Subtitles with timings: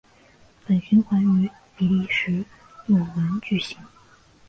[0.65, 1.47] 本循环于
[1.77, 2.43] 比利时
[2.87, 3.77] 鲁汶举行。